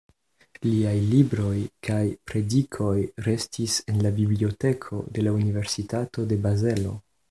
[0.67, 1.99] Liaj libroj kaj
[2.31, 2.95] predikoj
[3.29, 7.01] restis en la biblioteko de la Universitato de Bazelo.